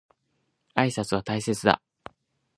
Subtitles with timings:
[0.73, 1.79] 挨拶は大切だ。